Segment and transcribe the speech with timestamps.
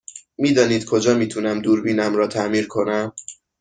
[0.37, 3.13] می دانید کجا می تونم دوربینم را تعمیر کنم؟